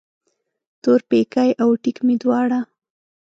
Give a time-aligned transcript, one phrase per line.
[0.81, 2.59] تورپیکی او ټیک مې دواړه